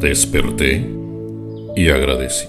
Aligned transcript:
Desperté 0.00 0.82
y 1.76 1.90
agradecí. 1.90 2.48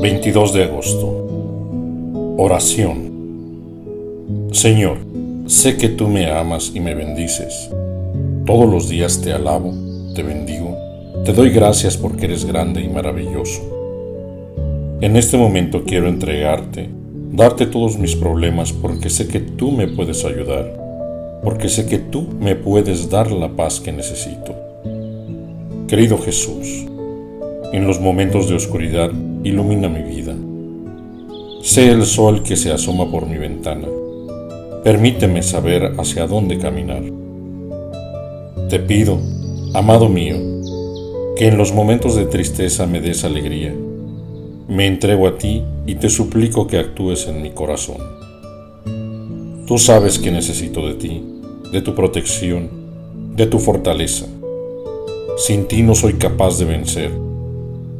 22 0.00 0.54
de 0.54 0.64
agosto. 0.64 1.26
Oración. 2.38 4.48
Señor, 4.52 4.96
sé 5.44 5.76
que 5.76 5.90
tú 5.90 6.08
me 6.08 6.30
amas 6.30 6.72
y 6.74 6.80
me 6.80 6.94
bendices. 6.94 7.68
Todos 8.46 8.66
los 8.66 8.88
días 8.88 9.20
te 9.20 9.34
alabo, 9.34 9.74
te 10.14 10.22
bendigo, 10.22 10.74
te 11.22 11.34
doy 11.34 11.50
gracias 11.50 11.98
porque 11.98 12.24
eres 12.24 12.46
grande 12.46 12.80
y 12.80 12.88
maravilloso. 12.88 13.60
En 15.02 15.16
este 15.16 15.36
momento 15.36 15.82
quiero 15.84 16.08
entregarte, 16.08 16.88
darte 17.30 17.66
todos 17.66 17.98
mis 17.98 18.16
problemas 18.16 18.72
porque 18.72 19.10
sé 19.10 19.28
que 19.28 19.40
tú 19.40 19.70
me 19.70 19.86
puedes 19.86 20.24
ayudar, 20.24 21.40
porque 21.44 21.68
sé 21.68 21.84
que 21.84 21.98
tú 21.98 22.26
me 22.40 22.54
puedes 22.54 23.10
dar 23.10 23.30
la 23.30 23.50
paz 23.50 23.80
que 23.80 23.92
necesito. 23.92 24.67
Querido 25.88 26.18
Jesús, 26.18 26.86
en 27.72 27.86
los 27.86 28.00
momentos 28.00 28.48
de 28.48 28.54
oscuridad 28.54 29.10
ilumina 29.42 29.88
mi 29.88 30.02
vida. 30.02 30.34
Sé 31.62 31.90
el 31.90 32.04
sol 32.04 32.42
que 32.42 32.56
se 32.56 32.70
asoma 32.70 33.10
por 33.10 33.26
mi 33.26 33.38
ventana. 33.38 33.88
Permíteme 34.84 35.42
saber 35.42 35.94
hacia 35.98 36.26
dónde 36.26 36.58
caminar. 36.58 37.02
Te 38.68 38.78
pido, 38.78 39.18
amado 39.74 40.08
mío, 40.08 40.36
que 41.36 41.48
en 41.48 41.58
los 41.58 41.72
momentos 41.72 42.14
de 42.14 42.26
tristeza 42.26 42.86
me 42.86 43.00
des 43.00 43.24
alegría 43.24 43.74
me 44.68 44.86
entrego 44.86 45.26
a 45.26 45.38
ti 45.38 45.64
y 45.86 45.94
te 45.94 46.10
suplico 46.10 46.66
que 46.66 46.78
actúes 46.78 47.26
en 47.26 47.40
mi 47.40 47.52
corazón. 47.52 47.96
Tú 49.66 49.78
sabes 49.78 50.18
que 50.18 50.30
necesito 50.30 50.86
de 50.86 50.94
ti, 50.94 51.24
de 51.72 51.80
tu 51.80 51.94
protección, 51.94 52.68
de 53.34 53.46
tu 53.46 53.60
fortaleza. 53.60 54.26
Sin 55.38 55.66
ti 55.66 55.82
no 55.82 55.94
soy 55.94 56.14
capaz 56.14 56.58
de 56.58 56.66
vencer. 56.66 57.10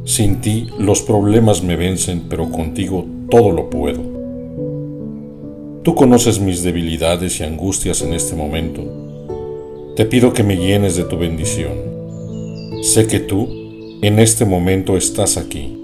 Sin 0.05 0.43
ti 0.43 0.67
los 0.79 1.01
problemas 1.01 1.63
me 1.63 1.77
vencen, 1.77 2.25
pero 2.29 2.51
contigo 2.51 3.07
todo 3.31 3.51
lo 3.51 3.71
puedo. 3.71 4.03
Tú 5.83 5.95
conoces 5.95 6.41
mis 6.41 6.63
debilidades 6.63 7.41
y 7.41 7.45
angustias 7.45 8.03
en 8.03 8.13
este 8.13 8.37
momento. 8.37 8.83
Te 9.97 10.05
pido 10.05 10.35
que 10.35 10.43
me 10.43 10.59
llenes 10.59 10.97
de 10.97 11.05
tu 11.05 11.17
bendición. 11.17 11.73
Sé 12.83 13.07
que 13.07 13.21
tú, 13.21 13.49
en 14.03 14.19
este 14.19 14.45
momento, 14.45 14.97
estás 14.97 15.39
aquí 15.39 15.79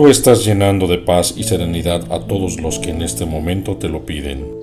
Tú 0.00 0.06
estás 0.06 0.46
llenando 0.46 0.86
de 0.86 0.96
paz 0.96 1.34
y 1.36 1.42
serenidad 1.42 2.10
a 2.10 2.26
todos 2.26 2.60
los 2.60 2.78
que 2.78 2.88
en 2.88 3.02
este 3.02 3.26
momento 3.26 3.76
te 3.76 3.88
lo 3.88 4.06
piden. 4.06 4.59